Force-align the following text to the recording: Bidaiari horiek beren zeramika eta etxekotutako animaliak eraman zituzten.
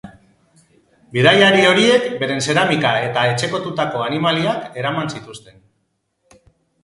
Bidaiari 1.17 1.65
horiek 1.71 2.07
beren 2.23 2.39
zeramika 2.53 2.93
eta 3.09 3.25
etxekotutako 3.33 4.01
animaliak 4.05 4.79
eraman 4.85 5.11
zituzten. 5.17 5.61